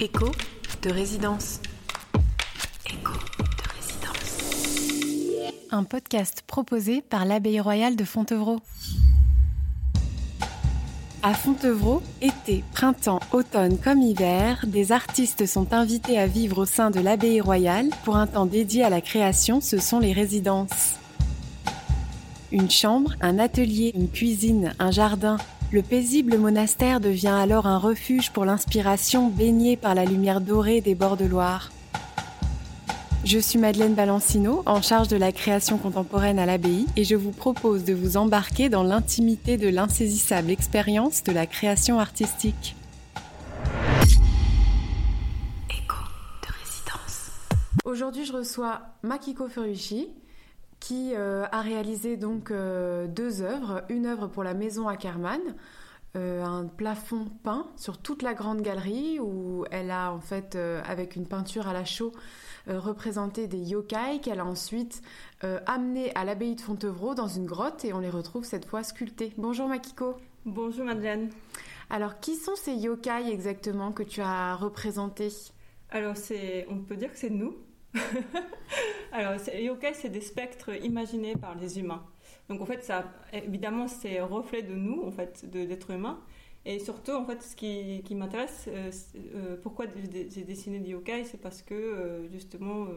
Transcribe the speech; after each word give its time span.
Écho 0.00 0.30
de 0.82 0.90
résidence. 0.90 1.58
Écho 2.86 3.14
de 3.14 3.64
résidence. 3.74 5.50
Un 5.72 5.82
podcast 5.82 6.44
proposé 6.46 7.02
par 7.02 7.24
l'Abbaye 7.24 7.58
royale 7.58 7.96
de 7.96 8.04
Fontevraud. 8.04 8.60
À 11.24 11.34
Fontevraud, 11.34 12.00
été, 12.22 12.62
printemps, 12.74 13.18
automne 13.32 13.76
comme 13.76 14.00
hiver, 14.00 14.64
des 14.68 14.92
artistes 14.92 15.46
sont 15.46 15.72
invités 15.72 16.16
à 16.16 16.28
vivre 16.28 16.58
au 16.58 16.64
sein 16.64 16.92
de 16.92 17.00
l'Abbaye 17.00 17.40
royale 17.40 17.90
pour 18.04 18.14
un 18.16 18.28
temps 18.28 18.46
dédié 18.46 18.84
à 18.84 18.90
la 18.90 19.00
création, 19.00 19.60
ce 19.60 19.78
sont 19.78 19.98
les 19.98 20.12
résidences. 20.12 20.94
Une 22.52 22.70
chambre, 22.70 23.14
un 23.20 23.40
atelier, 23.40 23.90
une 23.96 24.08
cuisine, 24.08 24.76
un 24.78 24.92
jardin, 24.92 25.38
le 25.70 25.82
paisible 25.82 26.38
monastère 26.38 26.98
devient 26.98 27.28
alors 27.28 27.66
un 27.66 27.78
refuge 27.78 28.30
pour 28.30 28.46
l'inspiration 28.46 29.28
baignée 29.28 29.76
par 29.76 29.94
la 29.94 30.06
lumière 30.06 30.40
dorée 30.40 30.80
des 30.80 30.94
bords 30.94 31.18
de 31.18 31.26
Loire. 31.26 31.70
Je 33.24 33.38
suis 33.38 33.58
Madeleine 33.58 33.94
Balancino, 33.94 34.62
en 34.64 34.80
charge 34.80 35.08
de 35.08 35.16
la 35.18 35.32
création 35.32 35.76
contemporaine 35.76 36.38
à 36.38 36.46
l'abbaye, 36.46 36.86
et 36.96 37.04
je 37.04 37.16
vous 37.16 37.32
propose 37.32 37.84
de 37.84 37.92
vous 37.92 38.16
embarquer 38.16 38.70
dans 38.70 38.82
l'intimité 38.82 39.58
de 39.58 39.68
l'insaisissable 39.68 40.50
expérience 40.50 41.22
de 41.24 41.32
la 41.32 41.46
création 41.46 41.98
artistique. 41.98 42.74
Écho 45.68 45.98
de 46.42 46.48
résidence. 46.64 47.30
Aujourd'hui, 47.84 48.24
je 48.24 48.32
reçois 48.32 48.80
Makiko 49.02 49.48
Furuishi, 49.48 50.08
qui 50.80 51.12
euh, 51.14 51.46
a 51.50 51.60
réalisé 51.60 52.16
donc 52.16 52.50
euh, 52.50 53.06
deux 53.06 53.42
œuvres. 53.42 53.84
Une 53.88 54.06
œuvre 54.06 54.28
pour 54.28 54.44
la 54.44 54.54
maison 54.54 54.88
Ackerman, 54.88 55.40
euh, 56.16 56.44
un 56.44 56.66
plafond 56.66 57.26
peint 57.42 57.68
sur 57.76 57.98
toute 57.98 58.22
la 58.22 58.34
grande 58.34 58.62
galerie 58.62 59.18
où 59.20 59.64
elle 59.70 59.90
a 59.90 60.12
en 60.12 60.20
fait, 60.20 60.56
avec 60.56 61.16
une 61.16 61.26
peinture 61.26 61.68
à 61.68 61.72
la 61.72 61.84
chaux, 61.84 62.12
représenté 62.66 63.46
des 63.46 63.58
yokai 63.58 64.20
qu'elle 64.22 64.40
a 64.40 64.44
ensuite 64.44 65.02
amenés 65.66 66.14
à 66.14 66.24
l'abbaye 66.24 66.54
de 66.54 66.60
Fontevraud 66.60 67.14
dans 67.14 67.28
une 67.28 67.46
grotte 67.46 67.84
et 67.84 67.92
on 67.92 68.00
les 68.00 68.10
retrouve 68.10 68.44
cette 68.44 68.66
fois 68.66 68.82
sculptés. 68.82 69.32
Bonjour 69.38 69.68
Makiko. 69.68 70.16
Bonjour 70.44 70.84
Madeleine. 70.84 71.30
Alors 71.90 72.20
qui 72.20 72.36
sont 72.36 72.56
ces 72.56 72.74
yokai 72.74 73.30
exactement 73.30 73.92
que 73.92 74.02
tu 74.02 74.20
as 74.20 74.54
représentés? 74.54 75.32
Alors 75.90 76.16
c'est, 76.16 76.66
on 76.68 76.78
peut 76.78 76.96
dire 76.96 77.10
que 77.10 77.18
c'est 77.18 77.30
nous. 77.30 77.56
Alors, 79.12 79.34
yokai, 79.54 79.94
c'est 79.94 80.10
des 80.10 80.20
spectres 80.20 80.70
imaginés 80.84 81.36
par 81.36 81.54
les 81.54 81.78
humains. 81.78 82.04
Donc, 82.48 82.60
en 82.60 82.66
fait, 82.66 82.82
ça, 82.84 83.04
évidemment, 83.32 83.88
c'est 83.88 84.20
reflet 84.20 84.62
de 84.62 84.74
nous, 84.74 85.02
en 85.02 85.10
fait, 85.10 85.48
d'être 85.50 85.90
humains. 85.90 86.20
Et 86.64 86.78
surtout, 86.78 87.12
en 87.12 87.24
fait, 87.24 87.42
ce 87.42 87.56
qui, 87.56 88.14
m'intéresse, 88.14 88.66
euh, 88.68 88.90
euh, 89.34 89.56
pourquoi 89.62 89.86
j'ai 90.30 90.42
dessiné 90.44 90.80
des 90.80 90.90
yokai, 90.90 91.24
c'est 91.24 91.40
parce 91.40 91.62
que, 91.62 91.74
euh, 91.74 92.28
justement, 92.30 92.88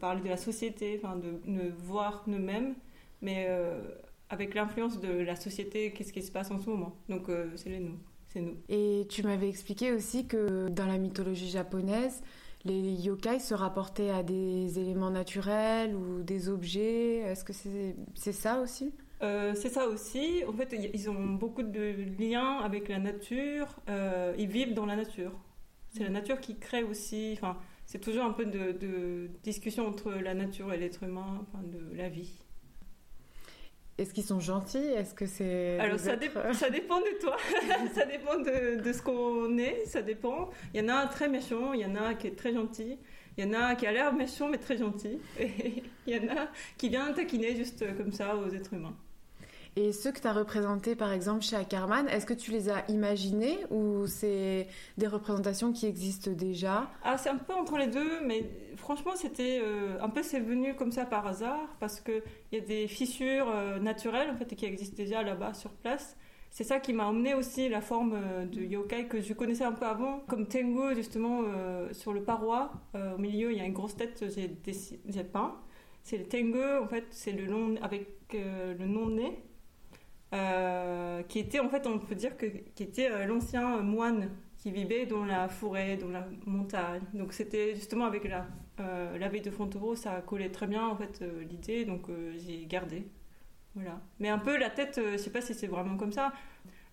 parler 0.00 0.22
de 0.22 0.28
la 0.28 0.36
société, 0.36 0.98
enfin, 1.02 1.16
de, 1.16 1.40
ne 1.44 1.68
voir 1.68 2.24
nous-mêmes, 2.26 2.74
mais 3.20 3.48
avec 4.30 4.54
l'influence 4.54 5.00
de 5.00 5.12
la 5.12 5.36
société, 5.36 5.92
qu'est-ce 5.92 6.12
qui 6.12 6.22
se 6.22 6.32
passe 6.32 6.50
en 6.50 6.58
ce 6.58 6.70
moment. 6.70 6.96
Donc, 7.08 7.26
c'est 7.56 7.68
les 7.68 7.80
nous, 7.80 7.98
c'est 8.28 8.40
nous. 8.40 8.56
Et 8.68 9.06
tu 9.08 9.22
m'avais 9.22 9.48
expliqué 9.48 9.92
aussi 9.92 10.26
que 10.26 10.68
dans 10.68 10.86
la 10.86 10.96
mythologie 10.96 11.50
japonaise, 11.50 12.22
les 12.64 12.92
yokai 12.92 13.38
se 13.38 13.54
rapportaient 13.54 14.10
à 14.10 14.22
des 14.22 14.78
éléments 14.78 15.10
naturels 15.10 15.94
ou 15.94 16.22
des 16.22 16.48
objets? 16.48 17.18
Est-ce 17.18 17.44
que 17.44 17.52
c'est 17.52 18.32
ça 18.32 18.60
aussi? 18.60 18.92
Euh, 19.22 19.54
c'est 19.54 19.68
ça 19.68 19.86
aussi. 19.86 20.42
En 20.48 20.52
fait, 20.52 20.74
ils 20.94 21.10
ont 21.10 21.24
beaucoup 21.34 21.62
de 21.62 21.94
liens 22.18 22.58
avec 22.58 22.88
la 22.88 22.98
nature. 22.98 23.76
Euh, 23.88 24.34
ils 24.38 24.48
vivent 24.48 24.74
dans 24.74 24.86
la 24.86 24.96
nature. 24.96 25.32
C'est 25.90 26.02
la 26.02 26.10
nature 26.10 26.40
qui 26.40 26.58
crée 26.58 26.82
aussi. 26.82 27.34
Enfin, 27.34 27.56
c'est 27.86 28.00
toujours 28.00 28.24
un 28.24 28.32
peu 28.32 28.46
de, 28.46 28.72
de, 28.72 29.30
discussion 29.42 29.86
entre 29.86 30.10
la 30.12 30.34
nature 30.34 30.72
et 30.72 30.78
l'être 30.78 31.02
humain, 31.02 31.40
enfin, 31.42 31.62
de 31.62 31.96
la 31.96 32.08
vie. 32.08 32.32
Est-ce 34.02 34.12
qu'ils 34.12 34.24
sont 34.24 34.40
gentils? 34.40 34.78
Est-ce 34.78 35.14
que 35.14 35.26
c'est 35.26 35.78
alors 35.78 35.96
ça, 35.96 36.16
ça, 36.54 36.70
dépend 36.70 36.98
de 36.98 37.20
toi, 37.20 37.36
ça 37.94 38.04
dépend 38.04 38.36
de, 38.36 38.82
de 38.82 38.92
ce 38.92 39.00
qu'on 39.00 39.56
est, 39.58 39.84
ça 39.86 40.02
dépend. 40.02 40.50
Il 40.74 40.80
y 40.80 40.84
en 40.84 40.88
a 40.88 40.94
un 40.94 41.06
très 41.06 41.28
méchant, 41.28 41.72
il 41.72 41.82
y 41.82 41.86
en 41.86 41.94
a 41.94 42.00
un 42.00 42.14
qui 42.14 42.26
est 42.26 42.36
très 42.36 42.52
gentil, 42.52 42.98
il 43.38 43.44
y 43.44 43.48
en 43.48 43.52
a 43.52 43.76
qui 43.76 43.86
a 43.86 43.92
l'air 43.92 44.12
méchant 44.12 44.48
mais 44.48 44.58
très 44.58 44.76
gentil, 44.76 45.20
et 45.38 45.84
il 46.08 46.16
y 46.16 46.18
en 46.18 46.36
a 46.36 46.48
qui 46.78 46.88
vient 46.88 47.12
taquiner 47.12 47.54
juste 47.54 47.84
comme 47.96 48.10
ça 48.12 48.34
aux 48.34 48.48
êtres 48.52 48.74
humains. 48.74 48.96
Et 49.74 49.92
ceux 49.92 50.12
que 50.12 50.20
tu 50.20 50.26
as 50.26 50.34
représentés, 50.34 50.94
par 50.94 51.12
exemple, 51.12 51.42
chez 51.42 51.56
Ackerman, 51.56 52.06
est-ce 52.08 52.26
que 52.26 52.34
tu 52.34 52.50
les 52.50 52.68
as 52.68 52.84
imaginés 52.90 53.58
ou 53.70 54.06
c'est 54.06 54.68
des 54.98 55.06
représentations 55.06 55.72
qui 55.72 55.86
existent 55.86 56.30
déjà? 56.30 56.90
Ah, 57.02 57.16
c'est 57.16 57.30
un 57.30 57.38
peu 57.38 57.54
entre 57.54 57.78
les 57.78 57.86
deux, 57.86 58.20
mais 58.26 58.50
franchement, 58.76 59.12
c'était 59.16 59.60
euh, 59.62 59.96
un 60.02 60.10
peu 60.10 60.22
c'est 60.22 60.40
venu 60.40 60.74
comme 60.74 60.92
ça 60.92 61.06
par 61.06 61.26
hasard 61.26 61.74
parce 61.80 62.00
qu'il 62.00 62.22
y 62.52 62.56
a 62.56 62.60
des 62.60 62.86
fissures 62.86 63.48
euh, 63.48 63.78
naturelles 63.78 64.28
en 64.30 64.36
fait 64.36 64.54
qui 64.54 64.66
existent 64.66 64.96
déjà 64.96 65.22
là-bas 65.22 65.54
sur 65.54 65.70
place. 65.70 66.18
C'est 66.50 66.64
ça 66.64 66.78
qui 66.78 66.92
m'a 66.92 67.06
emmené 67.06 67.32
aussi 67.32 67.70
la 67.70 67.80
forme 67.80 68.12
euh, 68.14 68.44
de 68.44 68.60
yokai 68.60 69.06
que 69.06 69.22
je 69.22 69.32
connaissais 69.32 69.64
un 69.64 69.72
peu 69.72 69.86
avant, 69.86 70.20
comme 70.28 70.46
Tengu 70.48 70.94
justement 70.94 71.44
sur 71.92 72.12
le 72.12 72.22
paroi. 72.22 72.72
au 72.94 73.18
milieu, 73.18 73.52
il 73.52 73.56
y 73.56 73.60
a 73.62 73.64
une 73.64 73.72
grosse 73.72 73.96
tête, 73.96 74.22
j'ai 74.28 75.24
peint. 75.24 75.56
C'est 76.02 76.18
le 76.18 76.24
Tengu, 76.24 76.62
en 76.82 76.88
fait, 76.88 77.06
c'est 77.08 77.32
le 77.32 77.46
nom 77.46 77.76
avec 77.80 78.06
le 78.34 78.86
nom 78.86 79.08
nez 79.08 79.42
euh, 80.32 81.22
qui 81.24 81.38
était 81.40 81.60
en 81.60 81.68
fait, 81.68 81.86
on 81.86 81.98
peut 81.98 82.14
dire 82.14 82.36
que 82.38 82.46
qui 82.46 82.82
était 82.82 83.10
euh, 83.10 83.26
l'ancien 83.26 83.82
moine 83.82 84.30
qui 84.56 84.70
vivait 84.70 85.04
dans 85.04 85.26
la 85.26 85.48
forêt, 85.48 85.96
dans 85.98 86.08
la 86.08 86.26
montagne. 86.46 87.02
Donc 87.12 87.34
c'était 87.34 87.74
justement 87.74 88.06
avec 88.06 88.24
la 88.24 88.46
euh, 88.80 89.18
de 89.18 89.50
Fontevraud, 89.50 89.94
ça 89.94 90.22
collait 90.22 90.50
très 90.50 90.66
bien 90.66 90.86
en 90.86 90.96
fait 90.96 91.22
l'idée, 91.50 91.84
donc 91.84 92.06
j'ai 92.38 92.64
gardé. 92.66 93.06
Voilà. 93.74 94.00
Mais 94.20 94.28
un 94.28 94.38
peu 94.38 94.56
la 94.56 94.70
tête, 94.70 95.00
je 95.12 95.16
sais 95.16 95.30
pas 95.30 95.40
si 95.40 95.54
c'est 95.54 95.66
vraiment 95.66 95.96
comme 95.96 96.12
ça. 96.12 96.32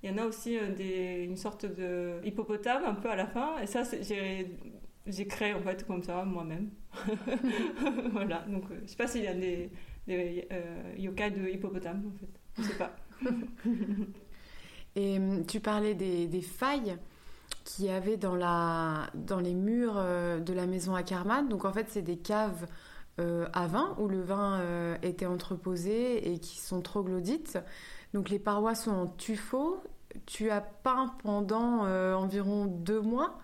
Il 0.04 0.10
y 0.10 0.14
en 0.14 0.18
a 0.18 0.26
aussi 0.26 0.56
une 0.56 1.38
sorte 1.38 1.66
de 1.66 2.20
hippopotame 2.24 2.84
un 2.86 2.96
peu 2.96 3.10
à 3.10 3.16
la 3.16 3.28
fin, 3.28 3.60
et 3.60 3.68
ça 3.68 3.84
j'ai 4.02 4.58
j'ai 5.06 5.28
créé 5.28 5.54
en 5.54 5.62
fait 5.62 5.86
comme 5.88 6.04
ça 6.04 6.24
moi-même. 6.26 6.70
voilà. 8.12 8.40
Donc 8.50 8.66
je 8.82 8.88
sais 8.88 8.98
pas 8.98 9.08
s'il 9.08 9.24
y 9.24 9.28
a 9.28 9.34
des, 9.34 9.70
des 10.08 10.48
yokai 10.98 11.32
de 11.32 11.50
hippopotame 11.50 12.12
en 12.14 12.18
fait. 12.20 12.40
Je 12.58 12.64
sais 12.64 12.78
pas. 12.78 12.96
Et 14.96 15.18
hum, 15.18 15.46
tu 15.46 15.60
parlais 15.60 15.94
des, 15.94 16.42
failles 16.42 16.98
qu'il 17.64 17.86
y 17.86 17.90
avait 17.90 18.18
dans, 18.18 18.36
la, 18.36 19.10
dans 19.14 19.40
les 19.40 19.54
murs 19.54 19.96
euh, 19.98 20.40
de 20.40 20.54
la 20.54 20.66
maison 20.66 20.96
Ackerman. 20.96 21.48
Donc 21.48 21.66
en 21.66 21.72
fait, 21.72 21.88
c'est 21.90 22.02
des 22.02 22.18
caves 22.18 22.68
euh, 23.20 23.48
à 23.54 23.68
vin 23.68 23.96
où 24.00 24.08
le 24.08 24.22
vin 24.22 24.60
euh, 24.60 24.96
était 25.04 25.26
entreposé 25.26 26.32
et 26.34 26.40
qui 26.40 26.60
sont 26.60 26.82
troglodytes. 26.82 27.60
Donc 28.14 28.30
les 28.30 28.40
parois 28.40 28.76
sont 28.76 28.92
en 28.92 29.08
tuffeau 29.08 29.82
tu 30.30 30.50
as 30.52 30.62
peint 30.62 31.16
pendant 31.24 31.86
euh, 31.86 32.14
environ 32.14 32.68
deux 32.68 33.02
mois 33.02 33.40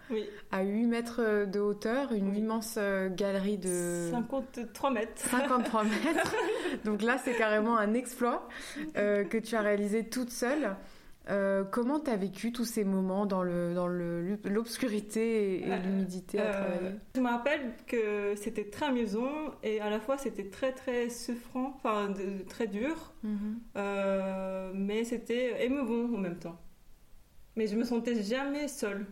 à 0.51 0.62
8 0.62 0.85
mètres 0.85 1.46
de 1.46 1.59
hauteur 1.59 2.13
une 2.13 2.35
immense 2.35 2.75
euh, 2.78 3.09
galerie 3.09 3.57
de 3.57 4.09
53 4.12 4.91
mètres. 4.91 5.18
53 5.18 5.84
mètres. 5.84 6.35
Donc 6.84 7.01
là, 7.01 7.18
c'est 7.18 7.34
carrément 7.34 7.75
un 7.75 7.95
exploit 7.95 8.47
euh, 8.97 9.24
que 9.24 9.40
tu 9.40 9.56
as 9.56 9.62
réalisé 9.62 10.07
toute 10.07 10.29
seule. 10.29 10.75
comment 11.72 12.00
tu 12.00 12.12
as 12.12 12.18
vécu 12.18 12.51
tous 12.51 12.66
ces 12.66 12.84
moments 12.84 13.25
dans 13.25 13.41
l'obscurité 13.41 15.66
dans 15.68 15.78
et, 15.78 15.79
l'humidité 15.79 16.40
à 16.40 16.51
travailler? 16.51 16.91
Je 17.16 17.19
me 17.19 17.29
rappelle 17.29 17.74
que 17.88 18.35
c'était 18.35 18.69
très 18.69 18.85
amusant 18.85 19.56
et 19.63 19.81
à 19.81 19.90
la 19.90 20.00
fois 20.00 20.19
c'était 20.19 20.51
très 20.51 20.72
très 20.72 21.09
souffrant, 21.09 21.74
enfin 21.78 22.13
très 22.47 22.68
dur, 22.68 23.12
mhm. 23.24 23.59
mais 24.75 25.03
c'était 25.03 25.66
émouvant 25.66 26.16
en 26.16 26.19
même 26.19 26.38
temps 26.38 26.59
mais 27.55 27.67
je 27.67 27.75
me 27.75 27.83
sentais 27.83 28.21
jamais 28.21 28.67
seule, 28.67 29.05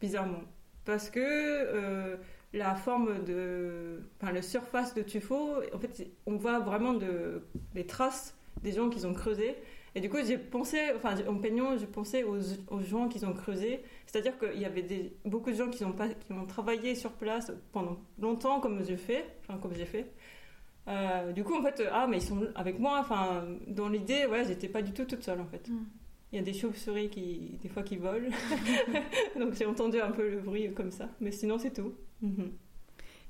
bizarrement. 0.00 0.42
Parce 0.84 1.10
que 1.10 1.20
euh, 1.20 2.16
la 2.52 2.74
forme 2.74 3.24
de. 3.24 4.00
Enfin, 4.20 4.32
la 4.32 4.42
surface 4.42 4.94
de 4.94 5.02
tuffeau, 5.02 5.56
en 5.72 5.78
fait, 5.78 6.08
on 6.26 6.36
voit 6.36 6.60
vraiment 6.60 6.94
de, 6.94 7.42
les 7.74 7.86
traces 7.86 8.36
des 8.62 8.72
gens 8.72 8.88
qui 8.88 9.04
ont 9.04 9.14
creusé. 9.14 9.56
Et 9.94 10.00
du 10.00 10.10
coup, 10.10 10.18
j'ai 10.24 10.36
pensé, 10.36 10.78
enfin, 10.94 11.14
en 11.26 11.36
peignant, 11.36 11.78
je 11.78 11.86
pensais 11.86 12.22
aux, 12.22 12.38
aux 12.68 12.80
gens 12.82 13.08
qui 13.08 13.24
ont 13.24 13.32
creusé. 13.32 13.82
C'est-à-dire 14.06 14.38
qu'il 14.38 14.60
y 14.60 14.66
avait 14.66 14.82
des, 14.82 15.16
beaucoup 15.24 15.50
de 15.50 15.56
gens 15.56 15.70
qui 15.70 15.84
ont, 15.84 15.92
pas, 15.92 16.08
qui 16.08 16.32
ont 16.32 16.46
travaillé 16.46 16.94
sur 16.94 17.12
place 17.12 17.50
pendant 17.72 17.98
longtemps, 18.20 18.60
comme 18.60 18.84
j'ai 18.84 18.98
fait. 18.98 19.24
Enfin, 19.40 19.58
comme 19.58 19.74
j'ai 19.74 19.86
fait. 19.86 20.12
Euh, 20.88 21.32
du 21.32 21.44
coup, 21.44 21.54
en 21.54 21.62
fait, 21.62 21.82
ah, 21.90 22.06
mais 22.06 22.18
ils 22.18 22.22
sont 22.22 22.46
avec 22.54 22.78
moi. 22.78 22.98
Enfin, 23.00 23.44
dans 23.66 23.88
l'idée, 23.88 24.26
ouais, 24.26 24.44
j'étais 24.44 24.68
pas 24.68 24.82
du 24.82 24.92
tout 24.92 25.04
toute 25.04 25.22
seule, 25.22 25.40
en 25.40 25.46
fait. 25.46 25.66
Mm. 25.68 25.84
Il 26.32 26.36
y 26.36 26.38
a 26.40 26.42
des 26.42 26.52
chauves-souris 26.52 27.08
qui, 27.08 27.58
des 27.62 27.68
fois, 27.68 27.82
qui 27.82 27.96
volent. 27.96 28.30
Donc 29.38 29.54
j'ai 29.54 29.66
entendu 29.66 30.00
un 30.00 30.10
peu 30.10 30.28
le 30.28 30.40
bruit 30.40 30.72
comme 30.74 30.90
ça. 30.90 31.08
Mais 31.20 31.30
sinon, 31.30 31.58
c'est 31.58 31.72
tout. 31.72 31.94
Mhm. 32.20 32.52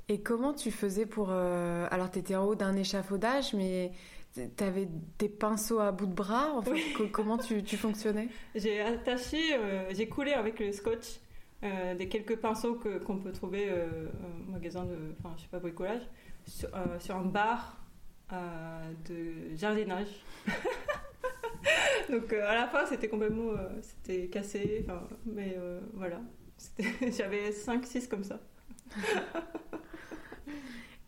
Et 0.09 0.21
comment 0.21 0.55
tu 0.55 0.71
faisais 0.71 1.05
pour... 1.05 1.29
Euh, 1.31 1.89
alors, 1.91 2.11
tu 2.11 2.21
étais 2.21 2.37
en 2.37 2.45
haut 2.45 2.55
d'un 2.55 2.77
échafaudage, 2.77 3.55
mais 3.55 3.91
tu 4.35 4.65
avais 4.65 4.89
des 5.19 5.29
pinceaux 5.29 5.81
à 5.81 5.91
bout 5.91 6.07
de 6.07 6.15
bras. 6.15 6.53
En 6.53 6.63
fait, 6.63 6.81
comment 7.11 7.39
tu, 7.39 7.63
tu 7.65 7.77
fonctionnais? 7.77 8.29
J'ai 8.55 8.81
attaché, 8.81 9.55
euh, 9.55 9.93
j'ai 9.93 10.09
coulé 10.09 10.33
avec 10.33 10.61
le 10.61 10.73
scotch 10.73 11.21
euh, 11.65 11.95
des 11.97 12.09
quelques 12.09 12.37
pinceaux 12.37 12.79
qu'on 13.05 13.19
peut 13.19 13.33
trouver 13.33 13.69
au 13.73 14.53
magasin 14.53 14.85
de, 14.85 14.97
enfin, 15.19 15.35
je 15.37 15.43
sais 15.43 15.49
pas, 15.49 15.59
bricolage, 15.59 16.03
sur, 16.47 16.69
sur 17.01 17.17
un 17.17 17.25
bar 17.25 17.79
de 18.31 19.57
jardinage. 19.57 20.09
Donc 22.11 22.33
euh, 22.33 22.49
à 22.49 22.55
la 22.55 22.67
fin, 22.67 22.87
c'était 22.87 23.09
complètement, 23.09 23.51
euh, 23.51 23.69
c'était 23.83 24.29
cassé, 24.29 24.87
mais 25.25 25.57
euh, 25.59 25.81
voilà. 25.95 26.21
J'avais 27.17 27.51
5-6 27.51 28.09
comme 28.09 28.25
ça. 28.25 28.41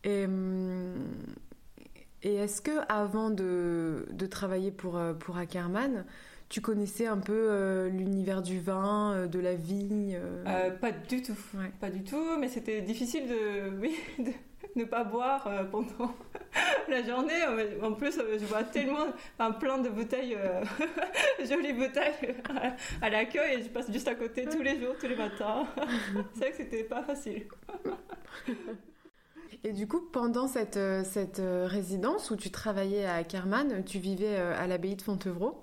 Et, 0.05 0.25
et 2.23 2.35
est-ce 2.35 2.61
que 2.61 2.71
avant 2.87 3.29
de, 3.31 4.05
de 4.11 4.25
travailler 4.27 4.71
pour, 4.71 4.97
pour 5.19 5.37
Ackerman, 5.37 6.05
tu 6.47 6.61
connaissais 6.61 7.05
un 7.05 7.17
peu 7.17 7.89
l'univers 7.89 8.41
du 8.41 8.61
vin, 8.61 9.27
de 9.27 9.39
la 9.39 9.55
vigne 9.55 10.17
pas 10.79 10.93
du 10.93 11.21
tout. 11.21 11.35
Ouais. 11.53 11.73
Pas 11.81 11.89
du 11.89 12.01
tout, 12.05 12.37
mais 12.39 12.47
c'était 12.47 12.79
difficile 12.81 13.27
de, 13.27 13.77
oui, 13.81 13.93
de 14.19 14.31
ne 14.75 14.85
pas 14.85 15.03
boire 15.03 15.45
euh, 15.47 15.63
pendant 15.63 16.13
la 16.89 17.03
journée. 17.03 17.43
En 17.81 17.93
plus, 17.93 18.17
euh, 18.17 18.37
je 18.39 18.45
vois 18.45 18.63
tellement, 18.63 19.05
enfin, 19.37 19.51
plein 19.51 19.77
de 19.77 19.89
bouteilles, 19.89 20.35
euh, 20.35 20.63
jolies 21.45 21.73
bouteilles 21.73 22.35
à, 23.01 23.09
l'accueil 23.09 23.59
et 23.59 23.63
je 23.63 23.69
passe 23.69 23.91
juste 23.91 24.07
à 24.07 24.15
côté 24.15 24.45
tous 24.45 24.61
les 24.61 24.79
jours, 24.79 24.95
tous 24.99 25.07
les 25.07 25.15
matins. 25.15 25.67
C'est 26.33 26.39
vrai 26.39 26.51
que 26.51 26.57
c'était 26.57 26.83
pas 26.83 27.03
facile. 27.03 27.47
Et 29.63 29.73
du 29.73 29.87
coup, 29.87 30.01
pendant 30.01 30.47
cette, 30.47 30.79
cette 31.03 31.41
résidence 31.41 32.31
où 32.31 32.37
tu 32.37 32.49
travaillais 32.49 33.05
à 33.05 33.15
Ackerman, 33.15 33.83
tu 33.83 33.99
vivais 33.99 34.37
à 34.37 34.67
l'abbaye 34.67 34.95
de 34.95 35.01
Fontevraud. 35.01 35.61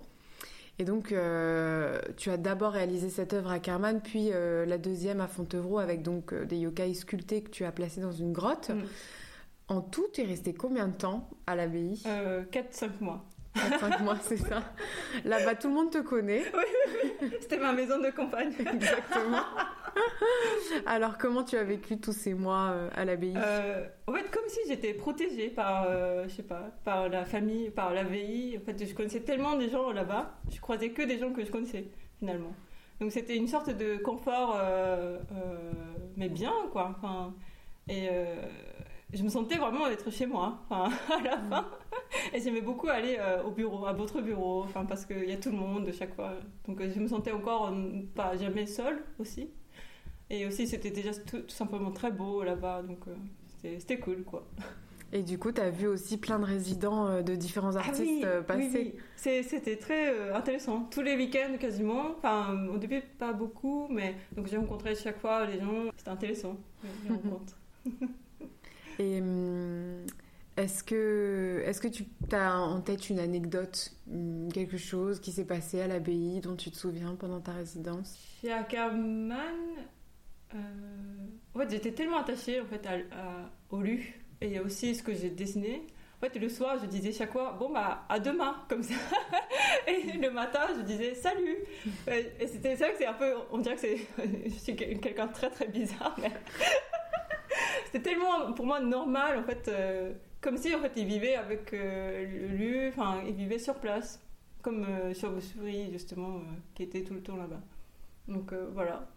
Et 0.78 0.84
donc, 0.84 1.12
euh, 1.12 1.98
tu 2.16 2.30
as 2.30 2.36
d'abord 2.36 2.72
réalisé 2.72 3.08
cette 3.08 3.32
œuvre 3.32 3.50
à 3.50 3.54
Ackerman, 3.54 4.00
puis 4.02 4.30
euh, 4.32 4.66
la 4.66 4.76
deuxième 4.76 5.20
à 5.20 5.26
Fontevraud 5.26 5.78
avec 5.78 6.02
donc 6.02 6.32
euh, 6.32 6.44
des 6.44 6.58
yokai 6.58 6.92
sculptés 6.92 7.42
que 7.42 7.50
tu 7.50 7.64
as 7.64 7.72
placés 7.72 8.02
dans 8.02 8.12
une 8.12 8.32
grotte. 8.32 8.68
Mm. 8.68 8.82
En 9.68 9.80
tout, 9.80 10.06
tu 10.12 10.20
es 10.20 10.24
resté 10.24 10.52
combien 10.52 10.88
de 10.88 10.96
temps 10.96 11.30
à 11.46 11.56
l'abbaye? 11.56 12.02
Euh, 12.06 12.44
4-5 12.52 12.90
mois. 13.00 13.24
5 13.80 14.00
mois, 14.00 14.18
c'est 14.20 14.36
ça. 14.36 14.62
Là-bas, 15.24 15.54
tout 15.54 15.68
le 15.68 15.74
monde 15.74 15.90
te 15.90 15.98
connaît. 15.98 16.44
C'était 17.40 17.58
ma 17.58 17.72
maison 17.72 17.98
de 17.98 18.10
campagne. 18.10 18.52
Exactement. 18.58 19.40
Alors, 20.86 21.18
comment 21.18 21.42
tu 21.42 21.56
as 21.56 21.64
vécu 21.64 21.98
tous 21.98 22.12
ces 22.12 22.34
mois 22.34 22.70
euh, 22.70 22.90
à 22.94 23.04
l'abbaye? 23.04 23.34
Euh, 23.36 23.86
en 24.06 24.12
fait, 24.12 24.30
comme 24.30 24.48
si 24.48 24.60
j'étais 24.68 24.94
protégée 24.94 25.48
par, 25.48 25.86
euh, 25.88 26.24
je 26.28 26.34
sais 26.34 26.42
pas, 26.42 26.70
par 26.84 27.08
la 27.08 27.24
famille, 27.24 27.70
par 27.70 27.92
la 27.92 28.04
VI. 28.04 28.58
En 28.58 28.64
fait, 28.64 28.84
je 28.84 28.94
connaissais 28.94 29.20
tellement 29.20 29.56
des 29.56 29.68
gens 29.68 29.92
là-bas. 29.92 30.38
Je 30.50 30.60
croisais 30.60 30.90
que 30.90 31.02
des 31.02 31.18
gens 31.18 31.32
que 31.32 31.44
je 31.44 31.50
connaissais, 31.50 31.88
finalement. 32.18 32.52
Donc, 33.00 33.12
c'était 33.12 33.36
une 33.36 33.48
sorte 33.48 33.70
de 33.70 33.96
confort, 33.98 34.58
mais 36.16 36.28
bien, 36.28 36.52
quoi. 36.72 36.98
Et 37.88 38.08
je 39.12 39.22
me 39.22 39.28
sentais 39.28 39.56
vraiment 39.56 39.86
être 39.86 40.10
chez 40.10 40.26
moi, 40.26 40.58
enfin, 40.68 40.90
à 41.18 41.22
la 41.22 41.38
fin. 41.38 41.66
Et 42.34 42.40
j'aimais 42.40 42.60
beaucoup 42.60 42.88
aller 42.88 43.16
euh, 43.18 43.42
au 43.44 43.50
bureau, 43.50 43.86
à 43.86 43.92
votre 43.92 44.20
bureau, 44.20 44.62
enfin, 44.64 44.84
parce 44.84 45.06
qu'il 45.06 45.28
y 45.28 45.32
a 45.32 45.36
tout 45.36 45.50
le 45.50 45.56
monde 45.56 45.88
chaque 45.96 46.14
fois. 46.14 46.32
Donc, 46.66 46.80
euh, 46.80 46.90
je 46.94 47.00
me 47.00 47.06
sentais 47.06 47.32
encore 47.32 47.68
euh, 47.68 48.00
pas 48.14 48.36
jamais 48.36 48.66
seule 48.66 49.02
aussi. 49.18 49.48
Et 50.28 50.44
aussi, 50.46 50.66
c'était 50.66 50.90
déjà 50.90 51.14
tout, 51.14 51.38
tout 51.42 51.54
simplement 51.54 51.92
très 51.92 52.10
beau 52.10 52.42
là-bas, 52.42 52.82
donc 52.82 52.98
euh, 53.06 53.14
c'était- 53.78 53.98
cool, 54.00 54.24
quoi. 54.24 54.44
Et 55.12 55.22
du 55.22 55.38
coup, 55.38 55.52
tu 55.52 55.60
as 55.60 55.70
vu 55.70 55.86
aussi 55.86 56.18
plein 56.18 56.40
de 56.40 56.44
résidents 56.44 57.22
de 57.22 57.36
différents 57.36 57.76
artistes 57.76 58.24
euh, 58.24 58.42
passer. 58.42 58.92
Ah 59.24 59.28
oui, 59.30 59.44
C'était 59.44 59.76
très 59.76 60.32
intéressant. 60.32 60.80
Tous 60.90 61.00
les 61.00 61.14
week-ends 61.16 61.56
quasiment. 61.60 62.10
Enfin, 62.18 62.66
au 62.74 62.76
début, 62.76 63.00
pas 63.16 63.32
beaucoup, 63.32 63.86
mais 63.88 64.16
donc 64.32 64.48
j'ai 64.48 64.56
rencontré 64.56 64.96
chaque 64.96 65.20
fois 65.20 65.46
les 65.46 65.60
gens. 65.60 65.84
C'était 65.96 66.10
intéressant, 66.10 66.56
les 67.04 67.10
rencontres. 67.14 67.56
Et 68.98 69.20
hum, 69.20 70.06
est-ce 70.56 70.82
que, 70.82 71.62
est 71.66 71.78
que 71.80 71.88
tu 71.88 72.04
as 72.32 72.58
en 72.58 72.80
tête 72.80 73.10
une 73.10 73.18
anecdote, 73.18 73.92
hum, 74.10 74.50
quelque 74.52 74.76
chose 74.78 75.20
qui 75.20 75.32
s'est 75.32 75.44
passé 75.44 75.80
à 75.80 75.86
l'abbaye 75.86 76.40
dont 76.40 76.56
tu 76.56 76.70
te 76.70 76.76
souviens 76.76 77.14
pendant 77.14 77.40
ta 77.40 77.52
résidence? 77.52 78.16
Chez 78.40 78.52
Ackerman, 78.52 79.40
euh, 80.54 80.58
en 81.54 81.58
j'étais 81.70 81.92
tellement 81.92 82.18
attachée 82.18 82.60
en 82.60 82.66
fait, 82.66 82.86
à, 82.86 82.92
à- 83.16 83.50
au 83.70 83.80
lu 83.82 84.14
et 84.40 84.60
aussi 84.60 84.94
ce 84.94 85.02
que 85.02 85.14
j'ai 85.14 85.30
dessiné. 85.30 85.86
En 86.18 86.20
fait, 86.26 86.38
le 86.38 86.48
soir, 86.48 86.78
je 86.80 86.86
disais 86.86 87.12
chaque 87.12 87.32
fois, 87.32 87.54
bon, 87.60 87.68
bah, 87.70 88.06
à 88.08 88.18
demain, 88.18 88.56
comme 88.70 88.82
ça. 88.82 88.94
Et 89.86 90.12
le 90.16 90.30
matin, 90.30 90.60
je 90.74 90.80
disais, 90.80 91.14
salut. 91.14 91.58
Et 92.08 92.46
c'était 92.46 92.74
vrai 92.74 92.92
que 92.92 92.98
c'est 92.98 93.06
un 93.06 93.12
peu, 93.12 93.34
on 93.50 93.58
dirait 93.58 93.74
que 93.74 93.82
c'est, 93.82 93.98
je 94.46 94.54
suis 94.54 94.74
quel- 94.74 94.98
quelqu'un 94.98 95.26
de 95.26 95.32
très 95.34 95.50
très 95.50 95.68
bizarre, 95.68 96.16
mais 96.18 96.32
c'était 97.96 98.10
tellement 98.10 98.52
pour 98.52 98.66
moi 98.66 98.80
normal, 98.80 99.38
en 99.38 99.42
fait, 99.42 99.68
euh, 99.68 100.12
comme 100.40 100.58
si 100.58 100.74
en 100.74 100.80
fait, 100.80 100.92
il 100.96 101.06
vivait 101.06 101.34
avec 101.34 101.72
euh, 101.72 102.26
le 102.26 102.56
lu, 102.56 102.88
enfin, 102.88 103.22
il 103.26 103.34
vivait 103.34 103.58
sur 103.58 103.76
place, 103.76 104.22
comme 104.60 104.84
euh, 104.84 105.14
sur 105.14 105.30
vos 105.30 105.40
souris, 105.40 105.90
justement, 105.92 106.36
euh, 106.36 106.40
qui 106.74 106.82
était 106.82 107.02
tout 107.02 107.14
le 107.14 107.22
temps 107.22 107.36
là-bas. 107.36 107.60
Donc 108.28 108.52
euh, 108.52 108.68
voilà, 108.74 109.08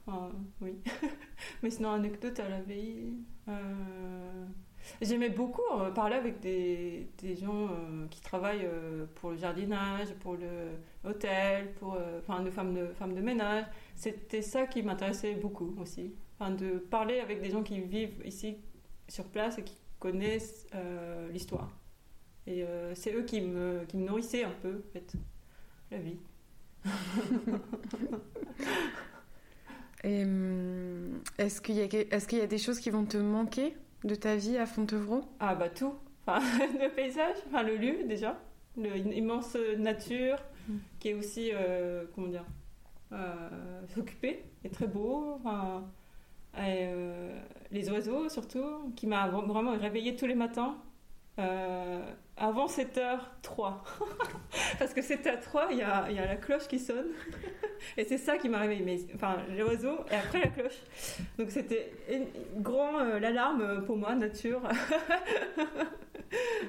oui. 0.62 0.76
Mais 1.64 1.70
sinon, 1.72 1.92
anecdote 1.92 2.40
à 2.40 2.48
la 2.48 2.62
veille. 2.62 3.14
J'aimais 5.02 5.30
beaucoup 5.30 5.62
parler 5.94 6.16
avec 6.16 6.40
des, 6.40 7.10
des 7.18 7.36
gens 7.36 7.70
qui 8.10 8.22
travaillent 8.22 8.68
pour 9.16 9.32
le 9.32 9.38
jardinage, 9.38 10.14
pour 10.22 10.36
le 10.36 11.10
hôtel, 11.10 11.74
pour 11.74 11.98
enfin 12.20 12.42
de 12.42 12.50
femmes 12.50 12.74
de 12.74 12.88
femmes 12.94 13.14
de 13.14 13.22
ménage. 13.22 13.66
C'était 13.96 14.42
ça 14.42 14.68
qui 14.68 14.82
m'intéressait 14.82 15.36
beaucoup 15.36 15.76
aussi. 15.82 16.14
De 16.40 16.78
parler 16.78 17.20
avec 17.20 17.42
des 17.42 17.50
gens 17.50 17.62
qui 17.62 17.82
vivent 17.82 18.22
ici 18.24 18.58
sur 19.10 19.26
place 19.26 19.58
et 19.58 19.64
qui 19.64 19.78
connaissent 20.00 20.66
euh, 20.76 21.30
l'histoire. 21.32 21.70
Et 22.48 22.64
euh, 22.64 22.94
c'est 22.96 23.14
eux 23.14 23.24
qui 23.24 23.42
me, 23.42 23.84
qui 23.88 23.98
me 23.98 24.08
nourrissaient 24.08 24.44
un 24.44 24.54
peu, 24.62 24.82
en 24.88 24.92
fait, 24.94 25.14
la 25.92 25.98
vie. 26.00 26.18
Hum, 30.06 31.22
est-ce 31.38 31.60
qu'il 31.62 31.78
y, 31.78 31.88
qu'il 31.90 32.38
y 32.38 32.42
a 32.42 32.48
des 32.48 32.58
choses 32.58 32.80
qui 32.80 32.90
vont 32.90 33.04
te 33.06 33.18
manquer 33.18 33.76
de 34.06 34.16
ta 34.16 34.36
vie 34.38 34.58
à 34.58 34.66
Fontevraud? 34.66 35.26
Ah 35.42 35.56
bah 35.56 35.68
tout. 35.70 35.94
Enfin, 36.26 36.40
le 36.80 36.90
paysage, 36.96 37.36
enfin 37.48 37.64
le 37.64 37.76
lieu 37.76 38.06
déjà, 38.08 38.40
le- 38.78 38.96
une 38.96 39.12
immense 39.12 39.58
nature 39.78 40.38
Mm. 40.68 40.74
qui 41.00 41.10
est 41.10 41.14
aussi, 41.16 41.50
euh, 41.54 42.06
comment 42.14 42.28
dire, 42.28 42.46
euh, 43.12 43.50
s'occuper, 43.94 44.44
est 44.64 44.70
très 44.70 44.86
beau. 44.88 45.34
Enfin, 45.40 45.84
euh, 46.62 47.38
les 47.72 47.90
oiseaux 47.92 48.30
surtout, 48.30 48.94
qui 48.96 49.08
m'a 49.08 49.28
vra- 49.30 49.46
vraiment 49.46 49.72
réveillée 49.78 50.16
tous 50.16 50.26
les 50.28 50.36
matins. 50.36 50.78
euh, 51.40 52.02
avant 52.38 52.68
7h03. 52.68 53.74
Parce 54.80 54.94
que 54.94 55.02
7h03, 55.02 55.68
il 55.72 55.78
y 55.78 55.82
a, 55.84 56.06
il 56.10 56.16
y 56.16 56.20
a 56.20 56.26
la 56.26 56.36
cloche 56.38 56.68
qui 56.68 56.80
sonne. 56.80 57.08
et 57.98 58.04
c'est 58.06 58.18
ça 58.18 58.38
qui 58.38 58.50
m'a 58.50 58.60
réveillée. 58.60 59.08
Enfin, 59.16 59.38
l'oiseau 59.58 60.00
et 60.12 60.16
après 60.16 60.40
la 60.42 60.48
cloche. 60.48 60.80
Donc 61.38 61.52
c'était 61.52 61.92
grand 62.58 63.00
euh, 63.00 63.20
l'alarme 63.20 63.84
pour 63.86 63.98
moi, 63.98 64.16
nature. 64.16 64.62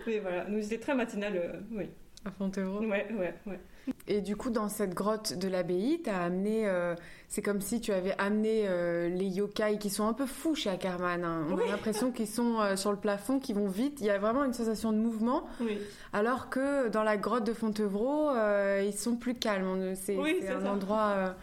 Mais 0.07 0.19
voilà, 0.21 0.45
nous 0.49 0.61
j'étais 0.63 0.79
très 0.79 0.95
matinale, 0.95 1.37
euh, 1.37 1.61
oui. 1.73 1.89
À 2.25 2.31
Fontevraud 2.31 2.81
Ouais, 2.81 3.07
ouais, 3.19 3.35
ouais. 3.47 3.61
Et 4.07 4.21
du 4.21 4.37
coup, 4.37 4.51
dans 4.51 4.69
cette 4.69 4.95
grotte 4.95 5.33
de 5.39 5.49
l'abbaye, 5.49 6.01
t'as 6.03 6.19
amené. 6.25 6.69
euh, 6.69 6.95
c'est 7.29 7.43
comme 7.43 7.61
si 7.61 7.81
tu 7.81 7.93
avais 7.93 8.15
amené 8.19 8.65
euh, 8.69 9.09
les 9.09 9.25
yokai 9.27 9.79
qui 9.79 9.89
sont 9.89 10.07
un 10.07 10.13
peu 10.13 10.27
fous 10.27 10.55
chez 10.55 10.69
Ackerman. 10.71 11.25
hein. 11.25 11.47
On 11.51 11.55
Oui. 11.55 11.63
a 11.67 11.71
l'impression 11.71 12.13
qu'ils 12.13 12.29
sont 12.29 12.61
euh, 12.61 12.77
sur 12.77 12.91
le 12.93 12.99
plafond, 12.99 13.39
qu'ils 13.39 13.55
vont 13.57 13.69
vite. 13.69 13.99
Il 14.01 14.07
y 14.07 14.11
a 14.11 14.19
vraiment 14.19 14.45
une 14.45 14.53
sensation 14.53 14.93
de 14.93 14.99
mouvement. 14.99 15.45
Oui, 15.61 15.79
Alors 16.13 16.51
que 16.51 16.89
dans 16.89 17.03
la 17.03 17.17
grotte 17.17 17.45
de 17.45 17.53
Fontevraud, 17.55 18.31
euh, 18.31 18.83
ils 18.85 18.93
sont 18.97 19.17
plus 19.17 19.35
calmes. 19.35 19.67
On- 19.67 19.95
C'est 19.95 20.17
Oui, 20.17 20.37
c'est 20.41 20.49
c'est 20.49 20.53
un 20.53 20.61
ça. 20.63 20.73
endroit 20.73 21.35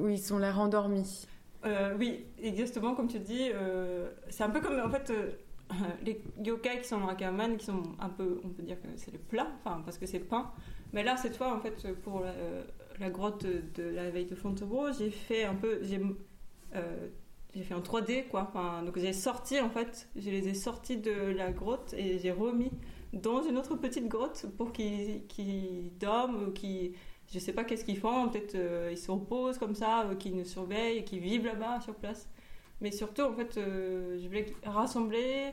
où 0.00 0.08
ils 0.08 0.32
ont 0.32 0.38
l'air 0.38 0.58
endormis. 0.60 1.26
Euh, 1.66 1.94
oui, 1.98 2.24
exactement 2.42 2.94
comme 2.94 3.08
tu 3.08 3.18
dis. 3.18 3.50
euh, 3.54 4.10
c'est 4.30 4.42
un 4.44 4.50
peu 4.50 4.60
comme 4.60 4.80
en 4.80 4.90
fait 4.90 5.10
euh, 5.10 5.30
les 6.04 6.20
yokai 6.44 6.80
qui 6.80 6.88
sont 6.88 7.00
dans 7.00 7.08
Ackerman, 7.08 7.56
qui 7.56 7.66
sont 7.66 7.82
un 7.98 8.08
peu, 8.08 8.40
on 8.44 8.48
peut 8.48 8.62
dire 8.62 8.80
que 8.80 8.88
c'est 8.96 9.12
le 9.12 9.18
plat, 9.18 9.48
enfin 9.64 9.82
parce 9.84 9.98
que 9.98 10.06
c'est 10.06 10.20
peint. 10.20 10.50
Mais 10.92 11.02
là, 11.02 11.16
cette 11.16 11.36
fois, 11.36 11.54
en 11.54 11.60
fait, 11.60 11.92
pour 12.02 12.22
la, 13.00 13.10
grotte 13.10 13.46
de 13.46 13.82
la 13.82 14.10
veille 14.10 14.26
de 14.26 14.34
Fontevraud, 14.34 14.92
j'ai 14.92 15.10
fait 15.10 15.44
un 15.44 15.54
peu, 15.54 15.78
j'ai 15.82 16.00
euh, 16.74 17.08
j'ai 17.54 17.62
fait 17.62 17.74
en 17.74 17.80
3D 17.80 18.28
quoi. 18.28 18.48
Enfin, 18.48 18.82
donc 18.82 18.98
j'ai 18.98 19.12
sorti 19.12 19.60
en 19.60 19.70
fait, 19.70 20.08
je 20.16 20.30
les 20.30 20.48
ai 20.48 20.54
sortis 20.54 20.96
de 20.96 21.12
la 21.12 21.52
grotte 21.52 21.94
et 21.96 22.18
j'ai 22.18 22.32
remis 22.32 22.70
dans 23.12 23.42
une 23.42 23.58
autre 23.58 23.76
petite 23.76 24.08
grotte 24.08 24.46
pour 24.56 24.72
qu'ils 24.72 25.26
qu'ils 25.26 25.92
dorment, 25.98 26.48
ou 26.48 26.50
qu'ils 26.52 26.94
je 27.32 27.38
sais 27.38 27.52
pas 27.52 27.64
qu'est-ce 27.64 27.84
qu'ils 27.84 27.98
font, 27.98 28.28
peut-être 28.28 28.54
euh, 28.54 28.88
ils 28.92 28.98
se 28.98 29.10
reposent 29.10 29.58
comme 29.58 29.74
ça, 29.74 30.02
euh, 30.02 30.14
qu'ils 30.14 30.36
nous 30.36 30.44
surveillent, 30.44 31.04
qu'ils 31.04 31.20
vivent 31.20 31.46
là-bas 31.46 31.80
sur 31.80 31.94
place. 31.94 32.28
Mais 32.82 32.90
surtout, 32.90 33.22
en 33.22 33.32
fait, 33.32 33.56
euh, 33.56 34.18
je 34.20 34.26
voulais 34.26 34.52
rassembler 34.64 35.52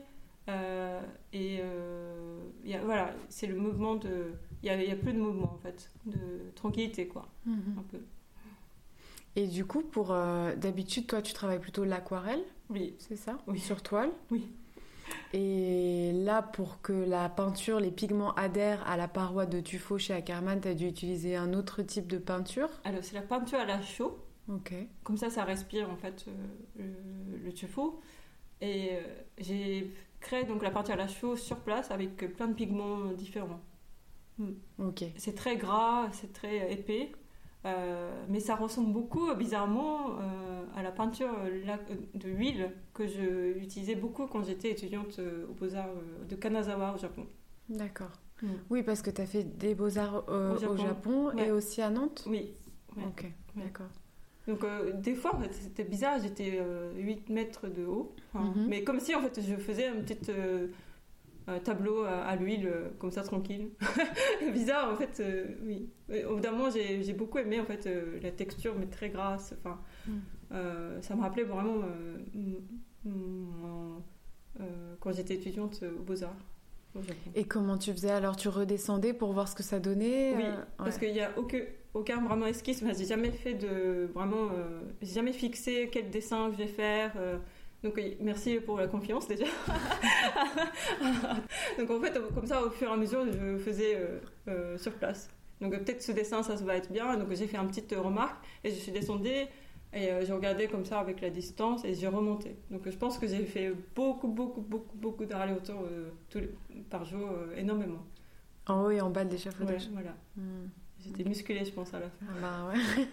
euh, 0.49 0.99
et 1.31 1.59
euh, 1.61 2.39
il 2.63 2.71
y 2.71 2.73
a- 2.73 2.81
voilà, 2.83 3.13
c'est 3.29 3.45
le 3.47 3.55
mouvement 3.55 3.95
de. 3.95 4.33
Il 4.63 4.67
y 4.67 4.91
a, 4.91 4.95
plus 4.95 5.13
de 5.13 5.19
mouvement 5.19 5.53
en 5.53 5.57
fait, 5.59 5.89
de 6.05 6.17
tranquillité 6.55 7.07
quoi, 7.07 7.29
un 7.47 7.83
peu. 7.89 7.99
Et 9.37 9.47
du 9.47 9.63
coup, 9.63 9.81
pour 9.83 10.11
euh, 10.11 10.53
d'habitude, 10.55 11.07
toi, 11.07 11.21
tu 11.21 11.31
travailles 11.33 11.59
plutôt 11.59 11.85
l'aquarelle, 11.85 12.41
Oui, 12.69 12.95
c'est 12.97 13.15
ça? 13.15 13.37
Oui. 13.47 13.59
Sur 13.59 13.81
toile? 13.81 14.09
Oui. 14.31 14.43
Et 15.33 16.11
là, 16.13 16.41
pour 16.41 16.81
que 16.81 16.91
la 16.91 17.29
peinture, 17.29 17.79
les 17.79 17.91
pigments 17.91 18.33
adhèrent 18.33 18.85
à 18.87 18.97
la 18.97 19.07
paroi 19.07 19.45
de 19.45 19.59
tuffeau 19.61 19.97
chez 19.97 20.13
Ackerman, 20.13 20.59
tu 20.59 20.67
as 20.67 20.73
dû 20.73 20.87
utiliser 20.87 21.35
un 21.35 21.53
autre 21.53 21.83
type 21.83 22.07
de 22.07 22.17
peinture? 22.17 22.69
Alors 22.83 23.03
c'est 23.03 23.15
la 23.15 23.21
peinture 23.21 23.59
à 23.59 23.65
la 23.65 23.81
chaux. 23.81 24.17
Comme 25.03 25.17
ça, 25.17 25.29
ça 25.29 25.43
respire 25.43 25.89
en 25.89 25.95
fait 25.97 26.25
euh, 26.27 26.31
le, 26.77 27.37
le 27.45 27.53
tuffeau. 27.53 27.99
Et 28.61 28.89
euh, 28.91 29.01
j'ai 29.37 29.93
créé 30.19 30.43
donc 30.43 30.63
la 30.63 30.71
peinture 30.71 30.95
à 30.95 30.97
la 30.97 31.07
chaux 31.07 31.35
sur 31.35 31.57
place 31.57 31.91
avec 31.91 32.17
plein 32.35 32.47
de 32.47 32.53
pigments 32.53 33.13
différents. 33.13 33.61
Ok. 34.77 35.03
C'est 35.17 35.35
très 35.35 35.57
gras, 35.57 36.09
c'est 36.13 36.31
très 36.31 36.71
épais, 36.71 37.11
euh, 37.65 38.25
mais 38.29 38.39
ça 38.39 38.55
ressemble 38.55 38.93
beaucoup, 38.93 39.33
bizarrement, 39.35 40.11
euh, 40.19 40.63
à 40.75 40.81
la 40.81 40.91
peinture 40.91 41.35
de 42.13 42.29
huile 42.29 42.71
que 42.93 43.05
je 43.05 43.57
utilisais 43.57 43.95
beaucoup 43.95 44.27
quand 44.27 44.43
j'étais 44.43 44.71
étudiante 44.71 45.19
aux 45.49 45.53
Beaux-Arts 45.53 45.89
de 46.29 46.35
Kanazawa 46.37 46.93
au 46.95 46.97
Japon. 46.97 47.27
D'accord. 47.67 48.11
Mm. 48.41 48.47
Oui, 48.69 48.83
parce 48.83 49.01
que 49.01 49.09
tu 49.09 49.21
as 49.21 49.25
fait 49.25 49.43
des 49.43 49.75
beaux-arts 49.75 50.23
euh, 50.29 50.55
Au 50.57 50.73
au 50.73 50.77
Japon. 50.77 51.31
Et 51.37 51.51
aussi 51.51 51.81
à 51.81 51.89
Nantes? 51.89 52.23
Oui. 52.25 52.53
Ouais. 52.95 53.03
Ok, 53.05 53.25
d'accord. 53.55 53.89
Donc 54.49 54.63
euh, 54.63 54.91
des 54.93 55.15
fois, 55.15 55.35
en 55.35 55.39
fait, 55.39 55.53
c'était 55.53 55.83
bizarre, 55.83 56.17
j'étais 56.21 56.57
euh, 56.59 56.91
8 56.97 57.29
mètres 57.29 57.67
de 57.67 57.85
haut, 57.85 58.13
Mhm. 58.33 58.65
mais 58.69 58.83
comme 58.83 58.99
si 58.99 59.13
en 59.15 59.21
fait 59.21 59.39
je 59.41 59.55
faisais 59.55 59.87
un 59.87 60.01
petit 60.01 60.17
euh, 60.31 60.67
euh, 61.49 61.59
tableau 61.59 62.03
à, 62.03 62.21
à 62.31 62.35
l'huile, 62.35 62.67
euh, 62.67 62.89
comme 62.99 63.11
ça 63.11 63.21
tranquille. 63.23 63.69
bizarre 64.53 64.91
en 64.91 64.95
fait, 64.95 65.15
euh, 65.19 65.45
oui. 65.67 65.89
Au 66.27 66.35
bout 66.35 66.41
d'un 66.41 66.51
moment, 66.51 66.69
j'ai 66.71 67.13
beaucoup 67.13 67.37
aimé 67.37 67.59
en 67.59 67.65
fait 67.65 67.85
euh, 67.87 68.19
la 68.23 68.31
texture, 68.31 68.73
mais 68.79 68.87
très 68.87 69.09
grasse. 69.09 69.53
Enfin, 69.59 69.79
Mm. 70.07 70.11
euh, 70.53 71.01
ça 71.01 71.15
me 71.15 71.21
rappelait 71.21 71.43
vraiment 71.43 71.81
euh, 71.83 72.17
euh, 74.59 74.95
quand 74.99 75.11
j'étais 75.11 75.35
étudiante 75.35 75.83
aux 75.83 76.01
Beaux 76.03 76.23
Arts. 76.23 76.29
au 76.31 76.35
Japon. 76.35 76.58
Et 77.35 77.43
comment 77.45 77.77
tu 77.77 77.91
faisais 77.91 78.11
alors? 78.11 78.35
Tu 78.35 78.49
redescendais 78.49 79.13
pour 79.13 79.31
voir 79.33 79.47
ce 79.47 79.55
que 79.55 79.63
ça 79.63 79.79
donnait 79.79 80.33
Oui, 80.35 80.43
euh, 80.43 80.55
parce 80.77 80.97
qu'il 80.97 81.13
n'y 81.13 81.21
a 81.21 81.31
aucun, 81.37 81.59
aucun 81.93 82.21
vraiment 82.23 82.47
esquisse. 82.47 82.83
J'ai 82.97 83.05
jamais 83.05 83.31
fait 83.31 83.53
de 83.53 84.09
vraiment, 84.13 84.49
euh, 84.57 84.81
j'ai 85.01 85.13
jamais 85.13 85.33
fixé 85.33 85.89
quel 85.91 86.09
dessin 86.09 86.51
je 86.51 86.57
vais 86.57 86.67
faire. 86.67 87.11
euh, 87.17 87.37
donc 87.81 87.93
oui, 87.95 88.17
merci 88.19 88.59
pour 88.59 88.77
la 88.77 88.87
confiance 88.87 89.25
déjà. 89.27 89.45
donc 91.77 91.89
en 91.89 92.01
fait, 92.01 92.19
comme 92.35 92.45
ça, 92.45 92.63
au 92.63 92.69
fur 92.69 92.89
et 92.89 92.93
à 92.93 92.97
mesure, 92.97 93.25
je 93.31 93.57
faisais 93.57 93.95
euh, 93.95 94.19
euh, 94.47 94.77
sur 94.77 94.93
place. 94.93 95.29
Donc 95.61 95.73
euh, 95.73 95.79
peut-être 95.79 96.01
ce 96.01 96.11
dessin, 96.11 96.43
ça 96.43 96.55
va 96.55 96.75
être 96.75 96.91
bien. 96.91 97.15
Donc 97.17 97.33
j'ai 97.33 97.47
fait 97.47 97.57
une 97.57 97.67
petite 97.67 97.91
euh, 97.93 98.01
remarque 98.01 98.37
et 98.63 98.69
je 98.69 98.75
suis 98.75 98.91
descendue 98.91 99.45
et 99.93 100.11
euh, 100.11 100.23
j'ai 100.25 100.33
regardé 100.33 100.67
comme 100.67 100.85
ça 100.85 100.99
avec 100.99 101.21
la 101.21 101.29
distance 101.29 101.83
et 101.85 101.93
j'ai 101.93 102.07
remonté. 102.07 102.55
Donc 102.69 102.85
euh, 102.85 102.91
je 102.91 102.97
pense 102.97 103.17
que 103.17 103.27
j'ai 103.27 103.45
fait 103.45 103.73
beaucoup, 103.95 104.27
beaucoup, 104.27 104.61
beaucoup, 104.61 104.97
beaucoup 104.97 105.25
d'allers-retours 105.25 105.83
euh, 105.85 106.09
par 106.89 107.05
jour, 107.05 107.29
euh, 107.31 107.55
énormément. 107.55 108.05
En 108.67 108.83
haut 108.85 108.91
et 108.91 109.01
en 109.01 109.09
bas 109.09 109.23
de 109.23 109.29
Ouais, 109.29 109.35
l'échafaudage. 109.35 109.89
voilà. 109.93 110.15
Hmm. 110.35 110.67
J'étais 110.99 111.23
musclée, 111.23 111.63
je 111.65 111.71
pense, 111.71 111.93
à 111.93 111.99
la 111.99 112.09
fin. 112.09 112.25
Ah 112.29 112.41
bah 112.41 112.71
ouais. 112.73 113.07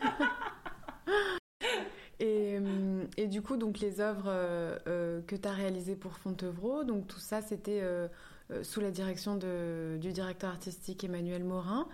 et, 2.21 2.59
hum, 2.59 3.07
et 3.17 3.27
du 3.27 3.43
coup, 3.43 3.57
donc 3.57 3.79
les 3.81 4.01
œuvres 4.01 4.27
euh, 4.29 4.79
euh, 4.87 5.21
que 5.23 5.37
tu 5.37 5.47
as 5.49 5.53
réalisées 5.53 5.97
pour 5.97 6.13
Fontevraud, 6.19 6.85
donc 6.85 7.07
tout 7.07 7.19
ça, 7.21 7.43
c'était 7.43 7.81
euh, 7.83 8.07
euh, 8.07 8.09
sous 8.63 8.81
la 8.81 8.91
direction 8.91 9.37
de- 9.37 9.99
du 10.01 10.13
directeur 10.13 10.51
artistique 10.51 11.03
Emmanuel 11.05 11.43
Morin. 11.45 11.89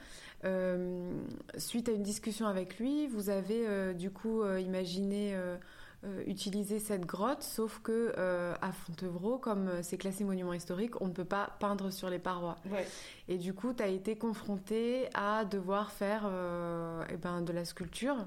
Euh, 0.45 1.13
suite 1.57 1.89
à 1.89 1.93
une 1.93 2.03
discussion 2.03 2.47
avec 2.47 2.79
lui, 2.79 3.07
vous 3.07 3.31
avez 3.31 3.67
euh, 3.67 3.93
du 3.93 4.11
coup 4.11 4.43
euh, 4.43 4.59
imaginé 4.61 5.35
euh, 5.35 5.57
euh, 6.05 6.23
utiliser 6.27 6.81
cette 6.81 7.07
grotte, 7.07 7.45
sauf 7.45 7.79
que 7.81 8.13
euh, 8.19 8.55
à 8.61 8.73
Fontevraud, 8.73 9.39
comme 9.39 9.69
euh, 9.69 9.83
c'est 9.85 9.97
classé 9.99 10.25
monument 10.25 10.53
historique, 10.53 11.01
on 11.01 11.07
ne 11.07 11.13
peut 11.13 11.25
pas 11.25 11.57
peindre 11.61 11.91
sur 11.93 12.11
les 12.11 12.19
parois. 12.19 12.57
Ouais. 12.73 12.85
Et 13.29 13.39
du 13.39 13.55
coup, 13.55 13.73
tu 13.73 13.85
as 13.85 13.87
été 13.89 14.17
confronté 14.17 15.09
à 15.15 15.45
devoir 15.45 15.93
faire 15.93 16.23
euh, 16.27 17.05
eh 17.09 17.17
ben, 17.17 17.41
de 17.43 17.53
la 17.53 17.65
sculpture. 17.65 18.27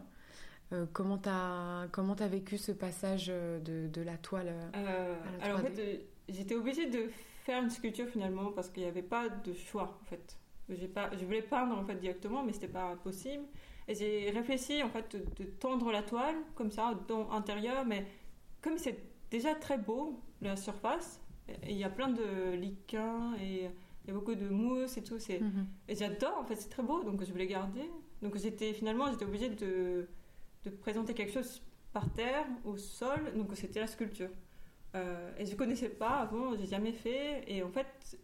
Euh, 0.71 0.85
comment 0.93 1.17
tu 1.17 1.27
as, 1.29 1.87
comment 1.91 2.13
as 2.15 2.27
vécu 2.29 2.57
ce 2.57 2.71
passage 2.71 3.27
euh, 3.29 3.59
de, 3.59 3.87
de 3.87 4.01
la 4.01 4.17
toile 4.17 4.47
euh, 4.47 4.69
Euh, 4.77 5.13
À 5.27 5.37
la 5.39 5.45
alors 5.45 5.59
en 5.59 5.63
3D? 5.63 5.75
fait, 5.75 5.81
euh, 5.81 5.97
j'étais 6.29 6.55
obligée 6.55 6.89
de 6.89 7.09
faire 7.45 7.61
une 7.63 7.69
sculpture 7.69 8.07
finalement 8.07 8.51
parce 8.51 8.69
qu'il 8.69 8.83
n'y 8.83 8.89
avait 8.89 9.03
pas 9.03 9.29
de 9.29 9.53
choix 9.53 9.97
en 10.01 10.05
fait. 10.05 10.37
Pas, 10.93 11.11
je 11.15 11.23
voulais 11.23 11.43
peindre 11.43 11.77
en 11.77 11.85
fait 11.85 11.95
directement, 11.95 12.43
mais 12.43 12.51
c'était 12.51 12.67
pas 12.67 12.95
possible. 12.95 13.43
Et 13.87 13.93
j'ai 13.93 14.31
réfléchi 14.31 14.81
en 14.81 14.89
fait 14.89 15.15
de, 15.15 15.43
de 15.43 15.49
tendre 15.49 15.91
la 15.91 16.01
toile 16.01 16.35
comme 16.55 16.71
ça 16.71 16.99
dans 17.07 17.29
l'intérieur, 17.29 17.85
mais 17.85 18.05
comme 18.61 18.77
c'est 18.79 18.97
déjà 19.29 19.53
très 19.53 19.77
beau 19.77 20.19
la 20.41 20.55
surface, 20.55 21.21
il 21.67 21.77
y 21.77 21.83
a 21.83 21.89
plein 21.91 22.09
de 22.09 22.53
liquins 22.55 23.35
et 23.39 23.65
il 24.03 24.07
y 24.07 24.11
a 24.11 24.13
beaucoup 24.13 24.33
de 24.33 24.49
mousse 24.49 24.97
et 24.97 25.03
tout. 25.03 25.19
C'est 25.19 25.39
Mhm. 25.39 25.67
et 25.87 25.95
j'adore, 25.95 26.37
en 26.39 26.45
fait, 26.45 26.55
c'est 26.55 26.69
très 26.69 26.81
beau, 26.83 27.03
donc 27.03 27.23
je 27.23 27.31
voulais 27.31 27.45
garder. 27.47 27.87
Donc 28.23 28.35
j'étais 28.37 28.73
finalement, 28.73 29.11
j'étais 29.11 29.25
obligée 29.25 29.49
de, 29.49 30.07
de 30.63 30.69
présenter 30.71 31.13
quelque 31.13 31.33
chose 31.33 31.61
par 31.93 32.11
terre, 32.11 32.45
au 32.65 32.75
sol, 32.77 33.33
donc 33.35 33.55
c'était 33.55 33.79
la 33.81 33.87
sculpture. 33.87 34.29
Euh, 34.95 35.31
et 35.37 35.45
je 35.45 35.55
connaissais 35.55 35.89
pas 35.89 36.21
avant, 36.21 36.55
j'ai 36.57 36.65
jamais 36.65 36.93
fait, 36.93 37.43
et 37.47 37.61
en 37.63 37.69
fait, 37.69 38.17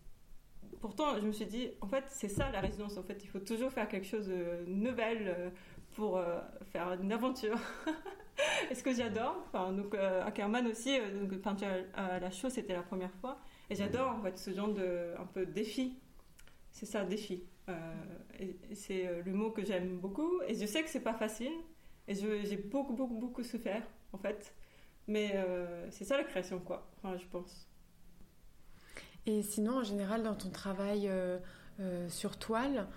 pourtant, 0.80 1.20
je 1.20 1.26
me 1.26 1.32
suis 1.32 1.46
dit, 1.46 1.70
en 1.82 1.88
fait, 1.88 2.06
c'est 2.08 2.30
ça 2.30 2.50
la 2.52 2.62
résidence, 2.62 2.98
en 2.98 3.04
fait, 3.04 3.24
il 3.24 3.28
faut 3.28 3.40
toujours 3.40 3.72
faire 3.72 3.88
quelque 3.88 4.08
chose 4.08 4.28
de 4.28 4.64
nouvel 4.68 5.28
euh, 5.28 5.50
pour 5.96 6.18
euh, 6.18 6.40
faire 6.72 6.94
une 7.02 7.12
aventure. 7.12 7.58
et 8.72 8.76
ce 8.76 8.84
que 8.84 8.94
j'adore, 8.94 9.38
enfin, 9.48 9.72
donc 9.72 9.94
euh, 9.94 10.24
Ackerman 10.24 10.66
aussi, 10.68 10.98
euh, 10.98 11.20
donc 11.20 11.38
peinture 11.42 11.68
à 11.94 12.20
la 12.20 12.32
chaux, 12.32 12.50
c'était 12.50 12.74
la 12.74 12.84
première 12.84 13.14
fois, 13.16 13.40
et 13.70 13.76
j'adore 13.76 14.12
en 14.12 14.22
fait 14.22 14.38
ce 14.38 14.52
genre 14.52 14.74
de 14.74 15.14
un 15.18 15.26
peu 15.26 15.46
défi. 15.46 15.98
C'est 16.72 16.86
ça, 16.86 17.04
défi. 17.04 17.44
Et, 18.40 18.76
c'est 18.76 19.22
le 19.26 19.34
mot 19.34 19.52
que 19.52 19.64
j'aime 19.64 20.00
beaucoup. 20.00 20.42
Et 20.48 20.56
je 20.56 20.66
sais 20.66 20.84
que 20.84 20.90
c'est 20.90 21.04
pas 21.04 21.14
facile. 21.14 21.52
Et 22.08 22.16
j'ai 22.16 22.58
beaucoup, 22.58 22.94
beaucoup, 22.94 23.18
beaucoup 23.18 23.44
souffert, 23.44 23.84
en 24.14 24.18
fait. 24.18 24.54
Mais 25.12 25.32
euh, 25.36 25.92
c'est 25.92 26.06
ça 26.06 26.16
la 26.16 26.24
création, 26.24 26.60
quoi. 26.60 26.90
Enfin, 26.98 27.18
je 27.18 27.26
pense. 27.26 27.68
Et 29.26 29.44
sinon, 29.44 29.80
en 29.80 29.84
général, 29.84 30.24
dans 30.24 30.36
ton 30.36 30.50
travail 30.50 31.10
euh, 31.10 31.38
euh, 31.82 32.08
sur 32.08 32.38
toile, 32.38 32.88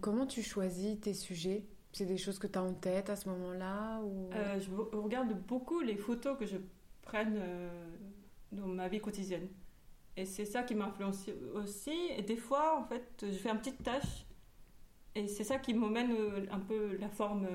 comment 0.00 0.26
tu 0.26 0.42
choisis 0.42 0.98
tes 1.00 1.14
sujets? 1.14 1.64
C'est 1.92 2.06
des 2.06 2.16
choses 2.16 2.40
que 2.40 2.48
tu 2.48 2.58
as 2.58 2.62
en 2.62 2.72
tête 2.72 3.08
à 3.08 3.14
ce 3.14 3.28
moment-là 3.28 4.00
ou... 4.00 4.28
Je 4.58 4.96
regarde 4.96 5.32
beaucoup 5.46 5.80
les 5.80 5.96
photos 5.96 6.36
que 6.36 6.44
je 6.44 6.56
prenne 7.02 7.40
dans 8.50 8.66
ma 8.66 8.88
vie 8.88 9.00
quotidienne. 9.00 9.46
Et 10.16 10.24
c'est 10.24 10.44
ça 10.44 10.64
qui 10.64 10.74
m'influence 10.74 11.30
aussi. 11.54 11.96
Et 12.16 12.22
des 12.22 12.36
fois, 12.36 12.80
en 12.80 12.84
fait, 12.84 13.04
je 13.22 13.36
fais 13.36 13.50
une 13.50 13.58
petite 13.58 13.82
tâche. 13.84 14.26
Et 15.14 15.28
c'est 15.28 15.44
ça 15.44 15.58
qui 15.58 15.72
m'emmène 15.72 16.16
un 16.50 16.58
peu 16.58 16.96
la 16.96 17.08
forme, 17.08 17.46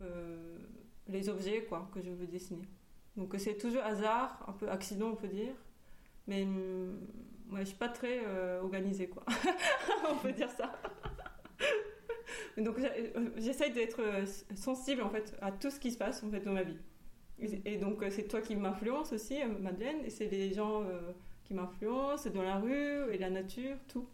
euh, 0.00 0.56
les 1.06 1.28
objets, 1.28 1.64
quoi, 1.64 1.90
que 1.92 2.00
je 2.00 2.10
veux 2.10 2.26
dessiner. 2.26 2.66
Donc 3.16 3.34
c'est 3.38 3.56
toujours 3.56 3.82
hasard, 3.82 4.44
un 4.48 4.52
peu 4.52 4.70
accident, 4.70 5.08
on 5.08 5.16
peut 5.16 5.28
dire. 5.28 5.54
Mais 6.26 6.44
hum, 6.44 6.98
ouais, 7.50 7.60
je 7.60 7.66
suis 7.66 7.76
pas 7.76 7.88
très 7.88 8.20
euh, 8.26 8.60
organisée, 8.62 9.08
quoi. 9.08 9.24
on 10.10 10.16
peut 10.16 10.32
dire 10.32 10.50
ça. 10.50 10.72
Donc 12.56 12.78
euh, 12.78 13.30
j'essaye 13.36 13.72
d'être 13.72 14.00
euh, 14.00 14.24
sensible 14.54 15.02
en 15.02 15.10
fait 15.10 15.36
à 15.40 15.50
tout 15.50 15.70
ce 15.70 15.80
qui 15.80 15.90
se 15.90 15.98
passe 15.98 16.22
en 16.22 16.30
fait 16.30 16.40
dans 16.40 16.52
ma 16.52 16.62
vie. 16.62 16.78
Et, 17.64 17.78
donc 17.78 18.04
c'est 18.10 18.28
toi 18.28 18.42
qui 18.42 18.54
m'influence 18.54 19.14
aussi, 19.14 19.42
Madeleine, 19.60 20.04
et 20.04 20.10
c'est 20.10 20.28
les 20.28 20.52
gens 20.52 20.84
qui 21.44 21.54
m'influencent 21.54 22.28
dans 22.28 22.42
la 22.42 22.56
rue 22.56 23.10
et 23.14 23.16
la 23.16 23.30
nature, 23.30 23.78
tout. 23.88 24.06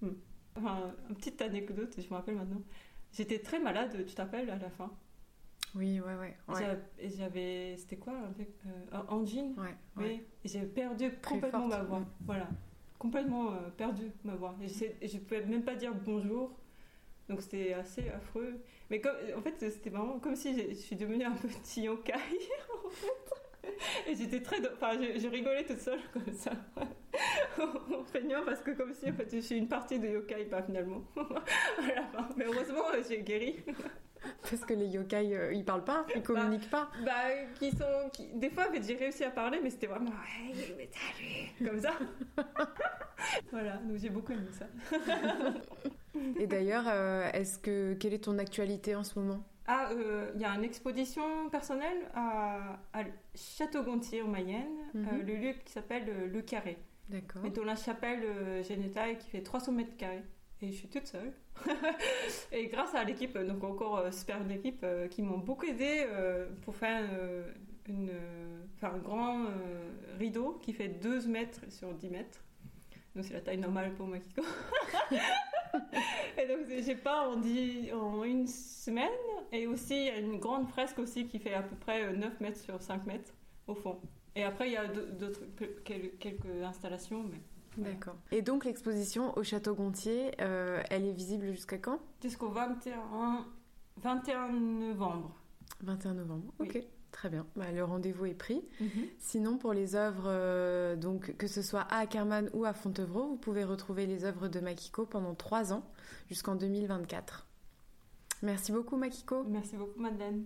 Hmm. 0.00 0.12
Enfin, 0.56 0.94
une 1.10 1.14
petite 1.14 1.42
anecdote, 1.42 1.94
je 1.98 2.08
me 2.08 2.14
rappelle 2.14 2.36
maintenant. 2.36 2.62
J'étais 3.12 3.38
très 3.40 3.60
malade, 3.60 4.02
tu 4.06 4.14
t'appelles, 4.14 4.48
à 4.48 4.56
la 4.56 4.70
fin? 4.70 4.90
Oui, 5.74 6.00
ouais, 6.00 6.14
ouais. 6.14 6.78
Et 6.98 7.10
j'avais, 7.10 7.76
c'était 7.76 7.96
quoi, 7.96 8.14
euh, 8.14 8.98
angine 9.08 9.54
ouais, 9.58 9.64
ouais. 9.64 9.74
oui, 9.96 10.22
et 10.44 10.48
j'ai 10.48 10.62
perdu 10.62 11.10
complètement 11.26 11.68
forte, 11.68 11.70
ma 11.70 11.82
voix. 11.82 11.98
ouais. 11.98 12.04
Voilà, 12.20 12.48
complètement 12.98 13.52
euh, 13.52 13.70
perdu 13.76 14.10
ma 14.24 14.34
voix. 14.34 14.56
Et 14.62 14.68
je 15.08 15.14
ne 15.14 15.20
pouvais 15.20 15.44
même 15.44 15.62
pas 15.62 15.74
dire 15.74 15.94
bonjour. 15.94 16.58
Donc 17.28 17.42
c'était 17.42 17.74
assez 17.74 18.08
affreux. 18.08 18.54
Mais 18.90 19.00
comme, 19.00 19.14
en 19.36 19.42
fait, 19.42 19.70
c'était 19.70 19.90
vraiment 19.90 20.18
comme 20.18 20.34
si 20.34 20.54
je 20.70 20.74
suis 20.74 20.96
devenue 20.96 21.24
un 21.24 21.32
petit 21.32 21.82
yokai, 21.84 22.14
en 22.14 22.88
fait. 22.88 23.70
Et 24.10 24.14
j'étais 24.14 24.40
très... 24.40 24.56
Enfin, 24.72 24.92
je, 24.94 25.20
je 25.20 25.28
rigolais 25.28 25.64
toute 25.64 25.80
seule 25.80 26.00
comme 26.12 26.32
ça. 26.32 26.52
en 27.60 28.04
feignant 28.04 28.42
parce 28.44 28.62
que 28.62 28.70
comme 28.70 28.94
si 28.94 29.10
en 29.10 29.12
fait, 29.12 29.28
je 29.30 29.40
suis 29.40 29.56
une 29.58 29.68
partie 29.68 29.98
de 29.98 30.08
yokai, 30.08 30.46
pas 30.46 30.62
finalement. 30.62 31.02
à 31.16 31.94
la 31.94 32.06
fin. 32.06 32.28
Mais 32.36 32.46
heureusement, 32.46 32.84
j'ai 33.06 33.22
guéri. 33.22 33.56
Parce 34.42 34.64
que 34.64 34.74
les 34.74 34.86
yokai, 34.86 35.34
euh, 35.36 35.52
ils 35.52 35.64
parlent 35.64 35.84
pas, 35.84 36.06
ils 36.14 36.22
communiquent 36.22 36.70
pas. 36.70 36.90
Bah, 37.04 37.12
qui 37.58 37.70
sont. 37.70 38.10
Qui... 38.12 38.26
Des 38.34 38.50
fois, 38.50 38.68
en 38.68 38.72
fait, 38.72 38.82
j'ai 38.82 38.96
réussi 38.96 39.24
à 39.24 39.30
parler, 39.30 39.60
mais 39.62 39.70
c'était 39.70 39.86
vraiment. 39.86 40.10
Hey, 40.38 40.74
mais 40.76 40.88
salut 40.92 41.70
Comme 41.70 41.80
ça. 41.80 41.92
voilà, 43.52 43.76
donc 43.78 43.96
j'ai 43.98 44.10
beaucoup 44.10 44.32
aimé 44.32 44.46
ça. 44.52 44.66
Et 46.40 46.46
d'ailleurs, 46.46 46.84
euh, 46.88 47.30
est-ce 47.32 47.58
que 47.58 47.94
quelle 47.94 48.14
est 48.14 48.24
ton 48.24 48.38
actualité 48.38 48.94
en 48.96 49.04
ce 49.04 49.18
moment? 49.18 49.42
Ah, 49.66 49.90
euh, 49.92 50.30
il 50.34 50.40
y 50.40 50.44
a 50.44 50.50
une 50.54 50.64
exposition 50.64 51.48
personnelle 51.50 52.08
à, 52.14 52.78
à 52.94 53.02
Château-Gontier 53.34 54.22
en 54.22 54.28
Mayenne, 54.28 54.64
Mhm. 54.94 55.06
euh, 55.06 55.22
le 55.24 55.34
lieu 55.36 55.52
qui 55.64 55.72
s'appelle 55.72 56.30
Le 56.32 56.40
Carré. 56.42 56.78
D'accord. 57.10 57.44
Et 57.44 57.50
dans 57.50 57.64
la 57.64 57.76
chapelle, 57.76 58.20
euh, 58.24 58.62
j'ai 58.62 58.74
une 58.74 58.90
taille 58.90 59.18
qui 59.18 59.28
fait 59.30 59.42
300 59.42 59.72
mètres 59.72 59.96
carrés. 59.96 60.22
Et 60.60 60.72
je 60.72 60.76
suis 60.76 60.88
toute 60.88 61.06
seule. 61.06 61.32
et 62.52 62.66
grâce 62.66 62.94
à 62.94 63.04
l'équipe, 63.04 63.38
donc 63.38 63.62
encore 63.62 63.98
euh, 63.98 64.10
super 64.10 64.44
d'équipe, 64.44 64.80
euh, 64.82 65.06
qui 65.08 65.22
m'ont 65.22 65.38
beaucoup 65.38 65.66
aidé 65.66 66.04
euh, 66.08 66.48
pour 66.62 66.74
faire 66.74 67.04
une, 67.88 68.10
un 68.82 68.98
grand 68.98 69.46
rideau 70.18 70.58
qui 70.62 70.72
fait 70.72 70.88
12 70.88 71.28
mètres 71.28 71.60
sur 71.70 71.94
10 71.94 72.08
mètres. 72.10 72.40
Donc 73.14 73.24
c'est 73.24 73.34
la 73.34 73.40
taille 73.40 73.58
normale 73.58 73.94
pour 73.94 74.06
Makiko. 74.06 74.42
et 76.38 76.46
donc 76.46 76.66
j'ai 76.68 76.94
pas 76.96 77.28
en, 77.28 77.42
une 78.24 78.46
semaine. 78.46 79.08
Et 79.52 79.66
aussi, 79.66 79.94
il 79.96 80.04
y 80.06 80.10
a 80.10 80.18
une 80.18 80.38
grande 80.38 80.68
fresque 80.68 80.98
aussi 80.98 81.26
qui 81.26 81.38
fait 81.38 81.54
à 81.54 81.62
peu 81.62 81.76
près 81.76 82.04
euh, 82.04 82.12
9 82.16 82.40
mètres 82.40 82.60
sur 82.60 82.80
5 82.82 83.06
mètres 83.06 83.32
au 83.66 83.74
fond. 83.74 83.98
Et 84.36 84.42
après, 84.44 84.68
il 84.68 84.72
y 84.72 84.76
a 84.76 84.86
d'autres, 84.86 85.40
quel- 85.84 86.12
quelques 86.18 86.62
installations, 86.62 87.24
mais 87.24 87.38
D'accord. 87.78 88.16
Et 88.32 88.42
donc 88.42 88.64
l'exposition 88.64 89.36
au 89.38 89.42
Château 89.42 89.74
Gontier, 89.74 90.32
euh, 90.40 90.82
elle 90.90 91.06
est 91.06 91.12
visible 91.12 91.52
jusqu'à 91.52 91.78
quand? 91.78 92.00
Jusqu'au 92.20 92.48
21, 92.48 93.46
21 93.98 94.48
novembre. 94.52 95.32
21 95.82 96.14
novembre. 96.14 96.52
Oui. 96.58 96.68
Ok, 96.68 96.82
très 97.12 97.28
bien. 97.28 97.46
Bah, 97.54 97.70
le 97.72 97.84
rendez-vous 97.84 98.26
est 98.26 98.34
pris. 98.34 98.64
Sinon, 99.18 99.58
pour 99.58 99.72
les 99.72 99.94
œuvres, 99.94 100.24
euh, 100.26 100.96
donc 100.96 101.36
que 101.36 101.46
ce 101.46 101.62
soit 101.62 101.82
à 101.82 101.98
Ackermann 101.98 102.50
ou 102.52 102.64
à 102.64 102.72
Fontevraud, 102.72 103.28
vous 103.28 103.36
pouvez 103.36 103.62
retrouver 103.64 104.06
les 104.06 104.24
œuvres 104.24 104.48
de 104.48 104.58
Makiko 104.58 105.06
pendant 105.06 105.34
trois 105.34 105.72
ans 105.72 105.84
jusqu'en 106.28 106.56
2024. 106.56 107.46
Merci 108.42 108.72
beaucoup 108.72 108.96
Makiko. 108.96 109.44
Merci 109.44 109.76
beaucoup, 109.76 110.00
Madeleine. 110.00 110.44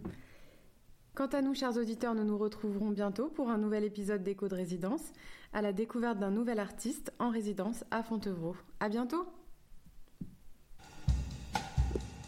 Quant 1.14 1.26
à 1.26 1.42
nous, 1.42 1.54
chers 1.54 1.76
auditeurs, 1.76 2.14
nous 2.14 2.24
nous 2.24 2.38
retrouverons 2.38 2.88
bientôt 2.88 3.28
pour 3.28 3.50
un 3.50 3.58
nouvel 3.58 3.84
épisode 3.84 4.22
d'Écho 4.22 4.48
de 4.48 4.54
résidence, 4.54 5.02
à 5.52 5.60
la 5.60 5.74
découverte 5.74 6.18
d'un 6.18 6.30
nouvel 6.30 6.58
artiste 6.58 7.12
en 7.18 7.28
résidence 7.28 7.84
à 7.90 8.02
Fontevraud. 8.02 8.56
À 8.80 8.88
bientôt! 8.88 9.26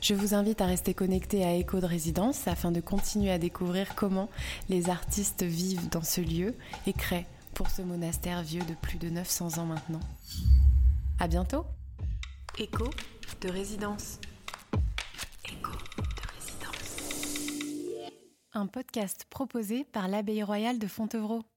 Je 0.03 0.13
vous 0.13 0.35
invite 0.35 0.61
à 0.61 0.67
rester 0.67 0.93
connecté 0.93 1.47
à 1.47 1.55
Écho 1.55 1.81
de 1.81 1.87
résidence 1.87 2.47
afin 2.47 2.71
de 2.71 2.83
continuer 2.83 3.31
à 3.31 3.39
découvrir 3.39 3.95
comment 3.95 4.29
les 4.69 4.91
artistes 4.91 5.45
vivent 5.45 5.89
dans 5.89 6.03
ce 6.03 6.21
lieu 6.21 6.55
et 6.87 6.93
créent 6.93 7.27
pour 7.55 7.71
ce 7.71 7.81
monastère 7.81 8.43
vieux 8.43 8.65
de 8.65 8.75
plus 8.75 8.99
de 8.99 9.09
900 9.09 9.57
ans 9.57 9.67
maintenant. 9.67 10.01
À 11.19 11.27
bientôt! 11.27 11.65
Écho 12.59 12.91
de 13.41 13.49
résidence. 13.49 14.19
Un 18.57 18.69
podcast 18.69 19.27
proposé 19.31 19.83
par 19.83 20.07
l'Abbaye 20.07 20.45
royale 20.45 20.79
de 20.79 20.87
Fontevraud. 20.87 21.45